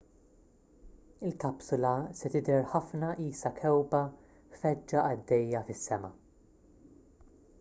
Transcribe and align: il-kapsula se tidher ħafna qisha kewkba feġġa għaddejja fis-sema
il-kapsula 1.27 1.91
se 2.19 2.31
tidher 2.35 2.65
ħafna 2.71 3.11
qisha 3.19 3.53
kewkba 3.59 4.01
feġġa 4.63 5.05
għaddejja 5.11 5.63
fis-sema 5.69 6.13